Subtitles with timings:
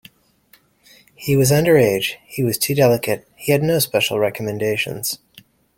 [1.13, 5.19] He was under age, he was too delicate; he had no special recommendations.